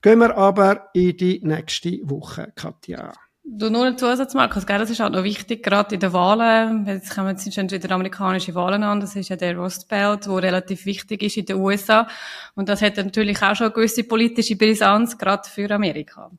Gehen 0.04 0.18
wir 0.18 0.36
aber 0.36 0.90
in 0.92 1.16
die 1.16 1.40
nächste 1.42 1.98
Woche, 2.02 2.52
Katja. 2.54 3.10
Du 3.42 3.70
nur 3.70 3.86
einen 3.86 3.96
Zusatz, 3.96 4.34
Markus, 4.34 4.66
gell? 4.66 4.78
das 4.78 4.90
ist 4.90 5.00
halt 5.00 5.14
noch 5.14 5.24
wichtig, 5.24 5.62
gerade 5.62 5.94
in 5.94 6.00
den 6.02 6.12
Wahlen. 6.12 6.84
Jetzt 6.86 7.14
kommen 7.14 7.28
jetzt 7.28 7.54
schon 7.54 7.70
wieder 7.70 7.90
amerikanische 7.90 8.54
Wahlen 8.54 8.82
an. 8.82 9.00
Das 9.00 9.16
ist 9.16 9.30
ja 9.30 9.36
der 9.36 9.56
Rust 9.56 9.88
Belt, 9.88 10.26
der 10.26 10.42
relativ 10.42 10.84
wichtig 10.84 11.22
ist 11.22 11.38
in 11.38 11.46
den 11.46 11.56
USA. 11.56 12.06
Und 12.54 12.68
das 12.68 12.82
hat 12.82 12.98
natürlich 12.98 13.42
auch 13.42 13.56
schon 13.56 13.68
eine 13.68 13.74
gewisse 13.74 14.04
politische 14.04 14.56
Brisanz, 14.56 15.16
gerade 15.16 15.48
für 15.48 15.70
Amerika. 15.70 16.30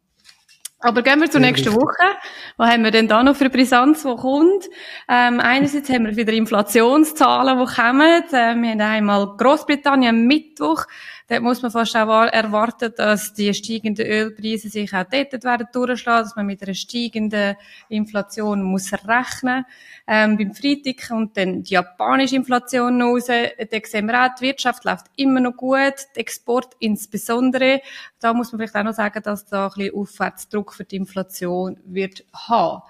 Aber 0.80 1.02
gehen 1.02 1.20
wir 1.20 1.32
zur 1.32 1.42
ja, 1.42 1.48
nächsten 1.48 1.70
richtig. 1.70 1.84
Woche. 1.84 2.18
Was 2.58 2.70
haben 2.70 2.84
wir 2.84 2.92
denn 2.92 3.08
da 3.08 3.24
noch 3.24 3.36
für 3.36 3.50
Brisanz, 3.50 4.04
die 4.04 4.16
kommt? 4.16 4.66
Ähm, 5.10 5.40
einerseits 5.40 5.90
haben 5.90 6.06
wir 6.06 6.16
wieder 6.16 6.34
Inflationszahlen, 6.34 7.58
die 7.58 7.74
kommen. 7.74 8.24
Ähm, 8.32 8.62
wir 8.62 8.70
haben 8.70 8.82
einmal 8.82 9.36
Großbritannien 9.38 10.28
Mittwoch. 10.28 10.86
Dort 11.28 11.42
muss 11.42 11.64
man 11.64 11.72
fast 11.72 11.96
auch 11.96 12.26
erwarten, 12.26 12.94
dass 12.96 13.34
die 13.34 13.52
steigenden 13.54 14.06
Ölpreise 14.06 14.70
sich 14.70 14.94
auch 14.94 15.06
dort 15.06 15.44
werden 15.44 15.68
durchschlagen, 15.74 16.24
dass 16.24 16.36
man 16.36 16.46
mit 16.46 16.62
einer 16.62 16.76
steigenden 16.76 17.56
Inflation 17.90 18.62
muss 18.62 18.94
rechnen. 18.94 19.66
Ähm, 20.06 20.38
beim 20.38 20.54
Freitag 20.54 21.08
kommt 21.08 21.36
dann 21.36 21.64
die 21.64 21.74
japanische 21.74 22.36
Inflation 22.36 23.02
raus. 23.02 23.26
Da 23.26 23.78
sehen 23.86 24.06
wir 24.06 24.24
auch, 24.24 24.36
die 24.36 24.46
Wirtschaft 24.46 24.86
läuft 24.86 25.08
immer 25.16 25.40
noch 25.40 25.58
gut, 25.58 25.96
der 26.16 26.22
Export 26.22 26.76
insbesondere. 26.80 27.82
Da 28.20 28.34
muss 28.34 28.52
man 28.52 28.60
vielleicht 28.60 28.76
auch 28.76 28.84
noch 28.84 28.94
sagen, 28.94 29.24
dass 29.24 29.46
da 29.48 29.66
ein 29.66 29.74
bisschen 29.76 29.96
Aufwärtsdruck 29.96 30.74
für 30.74 30.84
die 30.84 30.98
Inflation 30.98 31.80
wird 31.86 32.24
haben. 32.34 32.84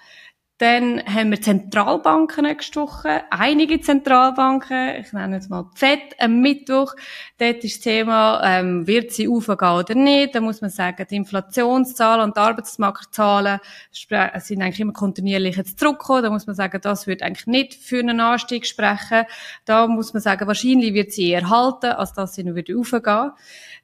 Dann 0.58 1.04
haben 1.06 1.32
wir 1.32 1.42
Zentralbanken 1.42 2.46
Woche. 2.46 3.24
Einige 3.30 3.82
Zentralbanken, 3.82 4.96
ich 5.02 5.12
nenne 5.12 5.36
jetzt 5.36 5.50
mal 5.50 5.70
Z, 5.76 6.00
am 6.18 6.40
Mittwoch. 6.40 6.94
Dort 7.38 7.64
ist 7.66 7.76
das 7.76 7.84
Thema, 7.84 8.42
ähm, 8.42 8.88
wird 8.88 9.12
sie 9.12 9.28
aufgehen 9.28 9.58
oder 9.58 9.96
nicht. 9.96 10.34
Da 10.34 10.40
muss 10.40 10.62
man 10.62 10.70
sagen, 10.70 11.06
die 11.10 11.16
Inflationszahlen 11.18 12.24
und 12.24 12.38
die 12.38 12.40
Arbeitsmarktzahlen 12.40 13.60
sind 13.92 14.62
eigentlich 14.62 14.80
immer 14.80 14.94
kontinuierlich 14.94 15.58
jetzt 15.58 15.78
zurückgekommen. 15.78 16.24
Da 16.24 16.30
muss 16.30 16.48
man 16.48 16.56
sagen, 16.56 16.80
das 16.82 17.06
wird 17.06 17.22
eigentlich 17.22 17.48
nicht 17.48 17.74
für 17.74 18.00
einen 18.00 18.22
Anstieg 18.22 18.66
sprechen. 18.66 19.26
Da 19.66 19.88
muss 19.88 20.14
man 20.14 20.22
sagen, 20.22 20.48
wahrscheinlich 20.48 20.94
wird 20.94 21.12
sie 21.12 21.32
eher 21.32 21.50
halten, 21.50 21.88
als 21.88 22.14
dass 22.14 22.36
sie 22.36 22.46
noch 22.46 22.56
wieder 22.56 22.80
aufgehen. 22.80 23.32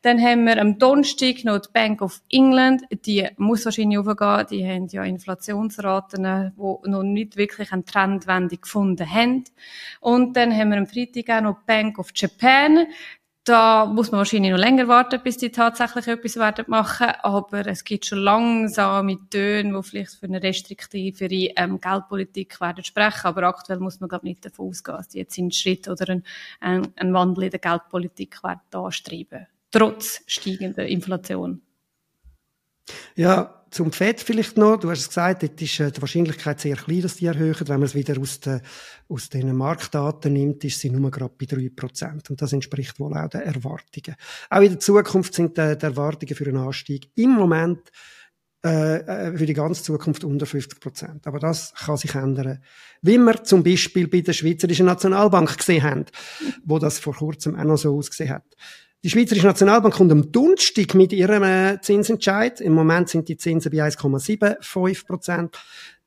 Dann 0.03 0.19
haben 0.19 0.45
wir 0.45 0.59
am 0.59 0.79
Donnerstag 0.79 1.43
noch 1.43 1.59
die 1.59 1.69
Bank 1.73 2.01
of 2.01 2.21
England. 2.29 2.83
Die 3.05 3.27
muss 3.37 3.65
wahrscheinlich 3.65 3.99
aufgehen. 3.99 4.47
Die 4.49 4.65
haben 4.65 4.87
ja 4.87 5.03
Inflationsraten, 5.03 6.53
die 6.83 6.89
noch 6.89 7.03
nicht 7.03 7.37
wirklich 7.37 7.71
eine 7.71 7.85
Trendwende 7.85 8.57
gefunden 8.57 9.09
haben. 9.09 9.45
Und 9.99 10.35
dann 10.35 10.55
haben 10.55 10.69
wir 10.71 10.77
am 10.77 10.87
Freitag 10.87 11.29
auch 11.29 11.41
noch 11.41 11.63
Bank 11.63 11.99
of 11.99 12.09
Japan. 12.15 12.87
Da 13.43 13.87
muss 13.87 14.11
man 14.11 14.19
wahrscheinlich 14.19 14.51
noch 14.51 14.59
länger 14.59 14.87
warten, 14.87 15.19
bis 15.23 15.37
die 15.37 15.49
tatsächlich 15.49 16.07
etwas 16.07 16.35
werden 16.35 16.65
machen. 16.67 17.07
Aber 17.23 17.65
es 17.65 17.83
gibt 17.83 18.05
schon 18.05 18.19
langsame 18.19 19.17
Töne, 19.31 19.73
die 19.75 19.83
vielleicht 19.83 20.11
für 20.11 20.27
eine 20.27 20.43
restriktivere 20.43 21.51
ähm, 21.55 21.81
Geldpolitik 21.81 22.61
werden 22.61 22.83
sprechen. 22.83 23.25
Aber 23.25 23.43
aktuell 23.43 23.79
muss 23.79 23.99
man 23.99 24.09
glaube 24.09 24.27
nicht 24.27 24.45
davon 24.45 24.69
ausgehen, 24.69 24.97
dass 24.97 25.09
die 25.09 25.17
jetzt 25.17 25.39
einen 25.39 25.51
Schritt 25.51 25.87
oder 25.87 26.09
einen, 26.09 26.23
einen 26.59 27.13
Wandel 27.13 27.45
in 27.45 27.49
der 27.49 27.59
Geldpolitik 27.59 28.43
werden 28.43 28.61
anstreben 28.71 29.47
trotz 29.71 30.21
steigender 30.27 30.85
Inflation. 30.85 31.61
Ja, 33.15 33.60
zum 33.71 33.91
FED 33.91 34.19
vielleicht 34.19 34.57
noch. 34.57 34.77
Du 34.77 34.89
hast 34.89 34.99
es 34.99 35.07
gesagt, 35.07 35.43
dort 35.43 35.61
ist 35.61 35.79
äh, 35.79 35.91
die 35.91 36.01
Wahrscheinlichkeit 36.01 36.59
sehr 36.59 36.75
klein, 36.75 37.01
dass 37.01 37.15
die 37.15 37.25
erhöhen. 37.25 37.55
Wenn 37.61 37.79
man 37.79 37.83
es 37.83 37.95
wieder 37.95 38.19
aus 38.19 38.41
den, 38.41 38.61
aus 39.07 39.29
den 39.29 39.55
Marktdaten 39.55 40.33
nimmt, 40.33 40.63
ist 40.65 40.79
sie 40.79 40.89
nur 40.89 41.09
gerade 41.09 41.33
bei 41.39 41.45
3%. 41.45 42.29
Und 42.29 42.41
das 42.41 42.53
entspricht 42.53 42.99
wohl 42.99 43.15
auch 43.17 43.29
den 43.29 43.41
Erwartungen. 43.41 44.17
Auch 44.49 44.61
in 44.61 44.69
der 44.69 44.79
Zukunft 44.79 45.33
sind 45.33 45.57
die, 45.57 45.77
die 45.77 45.85
Erwartungen 45.85 46.35
für 46.35 46.45
einen 46.45 46.57
Anstieg 46.57 47.09
im 47.15 47.31
Moment 47.31 47.79
äh, 48.63 48.97
äh 48.97 49.37
für 49.37 49.45
die 49.45 49.53
ganze 49.53 49.83
Zukunft 49.83 50.25
unter 50.25 50.45
50 50.45 50.79
Prozent. 50.81 51.27
Aber 51.27 51.39
das 51.39 51.73
kann 51.73 51.95
sich 51.95 52.13
ändern. 52.13 52.61
Wie 53.01 53.17
wir 53.17 53.43
zum 53.43 53.63
Beispiel 53.63 54.07
bei 54.07 54.19
der 54.19 54.33
Schweizerischen 54.33 54.85
Nationalbank 54.85 55.57
gesehen 55.57 55.83
haben, 55.83 56.05
wo 56.65 56.77
das 56.77 56.99
vor 56.99 57.15
kurzem 57.15 57.55
auch 57.55 57.63
noch 57.63 57.77
so 57.77 57.97
ausgesehen 57.97 58.31
hat. 58.31 58.55
Die 59.03 59.09
Schweizerische 59.09 59.47
Nationalbank 59.47 59.95
kommt 59.95 60.11
am 60.11 60.31
Donnerstag 60.31 60.93
mit 60.93 61.11
ihrem 61.11 61.41
äh, 61.41 61.81
Zinsentscheid. 61.81 62.61
Im 62.61 62.73
Moment 62.73 63.09
sind 63.09 63.27
die 63.29 63.35
Zinsen 63.35 63.71
bei 63.71 63.79
1,75 63.79 65.07
Prozent. 65.07 65.57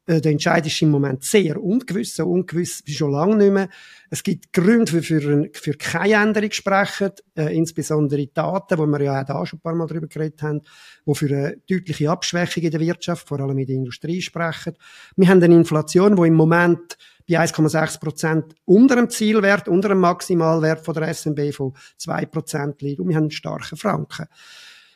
Äh, 0.06 0.20
der 0.20 0.30
Entscheid 0.30 0.64
ist 0.64 0.80
im 0.80 0.90
Moment 0.90 1.24
sehr 1.24 1.60
ungewiss, 1.60 2.14
so 2.14 2.24
ungewiss 2.24 2.82
wie 2.84 2.94
schon 2.94 3.10
lange 3.10 3.34
nicht 3.34 3.52
mehr. 3.52 3.68
Es 4.10 4.22
gibt 4.22 4.52
Gründe 4.52 4.86
für, 4.86 5.02
für, 5.02 5.50
für 5.52 5.72
keine 5.74 6.22
Änderung 6.22 6.52
sprechen, 6.52 7.10
äh, 7.36 7.56
insbesondere 7.56 8.28
Daten, 8.28 8.78
wo 8.78 8.86
wir 8.86 9.02
ja 9.02 9.22
auch 9.22 9.26
da 9.26 9.44
schon 9.44 9.58
ein 9.58 9.62
paar 9.62 9.74
Mal 9.74 9.88
drüber 9.88 10.06
geredet 10.06 10.40
haben, 10.42 10.60
die 11.04 11.14
für 11.16 11.26
eine 11.26 11.56
deutliche 11.68 12.08
Abschwächung 12.08 12.62
in 12.62 12.70
der 12.70 12.80
Wirtschaft, 12.80 13.26
vor 13.26 13.40
allem 13.40 13.58
in 13.58 13.66
der 13.66 13.74
Industrie 13.74 14.22
sprechen. 14.22 14.76
Wir 15.16 15.26
haben 15.26 15.42
eine 15.42 15.56
Inflation, 15.56 16.14
die 16.14 16.28
im 16.28 16.34
Moment 16.34 16.96
bei 17.28 17.40
1,6 17.40 18.00
Prozent 18.00 18.54
unter 18.64 18.96
dem 18.96 19.08
Zielwert, 19.08 19.68
unter 19.68 19.88
dem 19.88 20.00
Maximalwert 20.00 20.84
von 20.84 20.94
der 20.94 21.12
SNB 21.12 21.52
von 21.52 21.74
2 21.98 22.26
Prozent 22.26 22.82
liegt. 22.82 23.00
Und 23.00 23.08
wir 23.08 23.16
haben 23.16 23.24
einen 23.24 23.30
starken 23.30 23.76
Franken. 23.76 24.26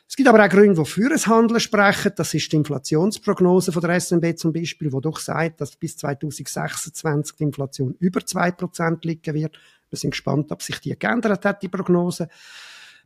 Es 0.07 0.15
gibt 0.15 0.27
aber 0.27 0.43
auch 0.43 0.49
Gründe, 0.49 0.81
die 0.81 0.89
für 0.89 1.11
ein 1.11 1.25
Handeln 1.25 1.59
sprechen. 1.59 2.11
Das 2.15 2.33
ist 2.33 2.51
die 2.51 2.55
Inflationsprognose 2.55 3.71
von 3.71 3.81
der 3.81 3.99
SNB 3.99 4.37
zum 4.37 4.51
Beispiel, 4.51 4.89
die 4.89 5.01
doch 5.01 5.19
sagt, 5.19 5.61
dass 5.61 5.75
bis 5.75 5.97
2026 5.97 7.35
die 7.35 7.43
Inflation 7.43 7.95
über 7.99 8.25
2 8.25 8.51
Prozent 8.51 9.05
liegen 9.05 9.35
wird. 9.35 9.59
Wir 9.89 9.97
sind 9.97 10.11
gespannt, 10.11 10.51
ob 10.51 10.63
sich 10.63 10.79
die 10.79 10.97
geändert 10.97 11.45
hat, 11.45 11.61
die 11.61 11.67
Prognose. 11.67 12.27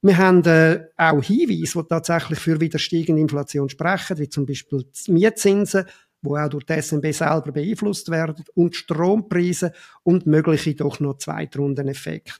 Wir 0.01 0.18
haben 0.18 0.44
äh, 0.46 0.88
auch 0.98 1.24
Hinweise, 1.24 1.82
die 1.82 1.88
tatsächlich 1.88 2.39
für 2.39 2.60
wieder 2.60 2.80
steigende 2.80 3.22
Inflation 3.22 3.70
sprechen, 3.70 4.18
wie 4.18 4.30
zum 4.30 4.46
Beispiel 4.46 4.86
Mietzinsen, 5.08 5.86
wo 6.24 6.38
auch 6.38 6.50
durch 6.50 6.65
die 6.65 6.82
SNB 6.82 7.13
selber 7.13 7.51
beeinflusst 7.51 8.10
werden, 8.10 8.44
und 8.56 8.75
Strompreise 8.75 9.74
und 10.03 10.25
mögliche 10.25 10.74
doch 10.74 11.00
noch 11.00 11.18
Zweitrundeneffekte 11.18 12.34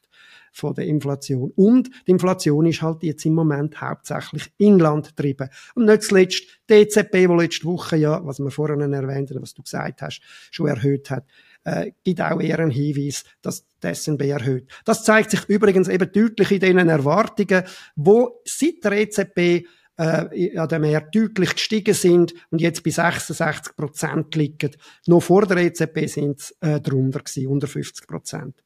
von 0.54 0.74
der 0.76 0.86
Inflation. 0.86 1.52
Und 1.56 1.90
die 2.08 2.12
Inflation 2.12 2.66
ist 2.68 2.82
halt 2.82 3.04
jetzt 3.04 3.26
im 3.26 3.34
Moment 3.34 3.82
hauptsächlich 3.82 4.52
Inland 4.58 5.08
getrieben. 5.08 5.50
Und 5.74 5.86
nicht 5.86 6.04
zuletzt 6.04 6.44
die 6.70 6.74
EZB, 6.74 7.12
die 7.12 7.26
letzte 7.26 7.66
Woche 7.66 7.98
ja, 7.98 8.24
was 8.24 8.40
wir 8.40 8.52
vorhin 8.52 8.94
erwähnt 8.94 9.32
haben, 9.32 9.42
was 9.42 9.56
du 9.56 9.64
gesagt 9.64 10.02
hast, 10.04 10.22
schon 10.52 10.68
erhöht 10.68 11.10
hat, 11.10 11.26
äh, 11.64 11.92
gibt 12.04 12.22
auch 12.22 12.40
eher 12.40 12.60
einen 12.60 12.72
Hinweis, 12.72 13.24
dass 13.42 13.66
die 13.82 13.94
SNB 13.94 14.22
erhöht. 14.22 14.70
Das 14.86 15.04
zeigt 15.04 15.32
sich 15.32 15.44
übrigens 15.50 15.88
eben 15.88 16.12
deutlich 16.12 16.52
in 16.52 16.78
den 16.78 16.90
Erwartungen, 16.90 17.64
wo 17.96 18.42
seit 18.46 18.84
der 18.84 18.92
EZB 18.94 19.66
äh, 19.98 20.58
an 20.58 20.68
dem 20.70 20.82
Markt 20.82 21.16
deutlich 21.16 21.54
gestiegen 21.54 21.94
sind 21.94 22.34
und 22.50 22.62
jetzt 22.62 22.84
bei 22.84 22.92
66 22.92 23.76
Prozent 23.76 24.36
liegen. 24.36 24.72
Noch 25.08 25.22
vor 25.22 25.46
der 25.46 25.58
EZB 25.58 26.08
sind 26.08 26.40
es 26.40 26.56
äh, 26.62 26.80
drunter 26.80 27.20
gewesen, 27.20 27.48
unter 27.48 27.68
50 27.68 28.08
Prozent. 28.08 28.64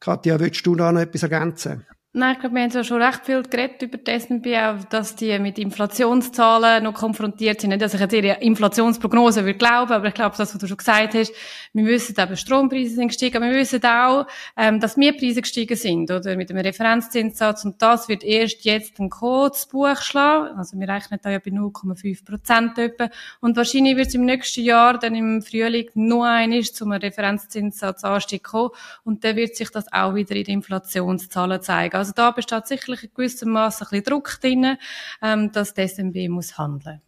Katja, 0.00 0.38
willst 0.38 0.64
du 0.64 0.76
da 0.76 0.92
noch 0.92 1.00
etwas 1.00 1.24
ergänzen? 1.24 1.84
Nein, 2.18 2.32
ich 2.32 2.40
glaube, 2.40 2.56
wir 2.56 2.62
haben 2.62 2.70
ja 2.72 2.82
schon 2.82 3.00
recht 3.00 3.24
viel 3.24 3.44
geredet 3.44 3.80
über 3.80 3.96
die 3.96 4.10
S&P, 4.10 4.58
auch, 4.58 4.82
dass 4.90 5.14
die 5.14 5.38
mit 5.38 5.56
Inflationszahlen 5.56 6.82
noch 6.82 6.94
konfrontiert 6.94 7.60
sind. 7.60 7.70
Nicht, 7.70 7.80
dass 7.80 7.94
ich 7.94 8.00
jetzt 8.00 8.12
ihre 8.12 8.40
Inflationsprognose 8.40 9.44
würde 9.44 9.56
glauben, 9.56 9.92
aber 9.92 10.08
ich 10.08 10.14
glaube, 10.14 10.34
das, 10.36 10.52
was 10.52 10.60
du 10.60 10.66
schon 10.66 10.78
gesagt 10.78 11.14
hast, 11.14 11.32
wir 11.72 11.86
wissen 11.86 12.16
eben, 12.18 12.36
Strompreise 12.36 12.96
sind 12.96 13.06
gestiegen, 13.06 13.36
aber 13.36 13.46
wir 13.46 13.58
wissen 13.58 13.84
auch, 13.84 14.26
ähm, 14.56 14.80
dass 14.80 14.96
Mietpreise 14.96 15.42
gestiegen 15.42 15.76
sind, 15.76 16.10
oder? 16.10 16.34
Mit 16.34 16.50
dem 16.50 16.56
Referenzzinssatz. 16.56 17.64
Und 17.64 17.80
das 17.80 18.08
wird 18.08 18.24
erst 18.24 18.64
jetzt 18.64 18.98
ein 18.98 19.10
Code 19.10 19.56
Buch 19.70 19.98
schlagen. 19.98 20.58
Also 20.58 20.76
wir 20.76 20.88
rechnen 20.88 21.20
da 21.22 21.30
ja 21.30 21.38
bei 21.38 21.52
0,5 21.52 22.24
Prozent 22.24 22.78
etwa. 22.78 23.10
Und 23.38 23.56
wahrscheinlich 23.56 23.96
wird 23.96 24.08
es 24.08 24.14
im 24.14 24.24
nächsten 24.24 24.64
Jahr, 24.64 24.98
dann 24.98 25.14
im 25.14 25.40
Frühling, 25.40 25.88
nur 25.94 26.26
eines 26.26 26.74
zum 26.74 26.90
Referenzzinssatzanstieg 26.90 28.42
kommen. 28.42 28.70
Und 29.04 29.22
dann 29.22 29.36
wird 29.36 29.54
sich 29.54 29.70
das 29.70 29.84
auch 29.92 30.16
wieder 30.16 30.34
in 30.34 30.42
den 30.42 30.54
Inflationszahlen 30.54 31.62
zeigen. 31.62 31.94
Also 31.94 32.07
da 32.12 32.30
besteht 32.30 32.66
sicherlich 32.66 33.04
in 33.04 33.10
gewissem 33.14 33.50
Maße 33.50 33.84
ein 33.84 33.88
bisschen 33.90 34.04
Druck 34.04 34.40
drin, 34.40 34.76
ähm, 35.22 35.52
dass 35.52 35.74
die 35.74 35.86
SMB 35.86 36.28
muss 36.28 36.58
handeln. 36.58 37.00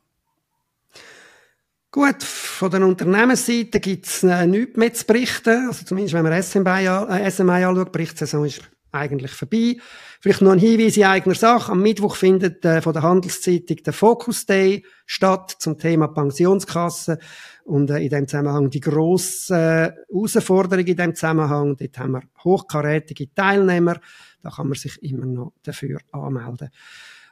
Gut, 1.93 2.23
von 2.23 2.71
der 2.71 2.87
Unternehmensseite 2.87 3.81
gibt 3.81 4.07
es 4.07 4.23
äh, 4.23 4.47
nichts 4.47 4.77
mehr 4.77 4.95
zu 4.95 5.05
berichten. 5.07 5.67
Also 5.67 5.85
zumindest 5.85 6.15
wenn 6.15 6.23
man 6.23 6.41
SMI, 6.41 6.87
äh, 6.87 7.31
SMI 7.31 7.65
anschaut, 7.65 7.89
die 7.89 7.91
Berichtssaison 7.91 8.45
ist 8.45 8.63
eigentlich 8.93 9.33
vorbei. 9.33 9.77
Vielleicht 10.21 10.43
noch 10.43 10.53
ein 10.53 10.59
Hinweis 10.59 10.97
in 10.97 11.05
eigener 11.05 11.35
Sache. 11.35 11.73
Am 11.73 11.83
Mittwoch 11.83 12.15
findet 12.15 12.65
äh, 12.65 12.83
von 12.83 12.93
der 12.93 13.03
Handelszeitung 13.03 13.79
der 13.79 13.93
Focus 13.93 14.47
Day 14.47 14.85
statt 15.07 15.57
zum 15.59 15.79
Thema 15.79 16.09
Pensionskasse 16.09 17.19
und 17.65 17.91
äh, 17.91 17.99
in 17.99 18.11
dem 18.11 18.29
Zusammenhang 18.29 18.71
die 18.71 18.81
grosse 18.81 19.55
äh, 19.55 20.13
Herausforderung 20.13 20.85
in 20.85 20.97
dem 20.97 21.15
Zusammenhang. 21.15 21.77
Dort 21.77 21.99
haben 21.99 22.13
wir 22.13 22.23
hochkarätige 22.45 23.33
Teilnehmer. 23.35 24.01
Da 24.43 24.51
kann 24.51 24.69
man 24.69 24.79
sich 24.79 25.03
immer 25.03 25.27
noch 25.27 25.53
dafür 25.63 26.01
anmelden. 26.13 26.71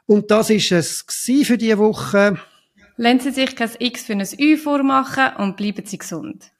Und 0.05 0.31
das 0.31 0.49
ist 0.49 0.71
es 0.71 1.05
für 1.43 1.57
diese 1.57 1.77
Woche. 1.77 2.37
Lassen 2.97 3.19
Sie 3.19 3.31
sich 3.31 3.55
kein 3.55 3.69
X 3.79 4.03
für 4.03 4.13
ein 4.13 4.27
Ü 4.39 4.57
vormachen 4.57 5.35
und 5.37 5.55
bleiben 5.55 5.85
Sie 5.85 5.97
gesund. 5.97 6.51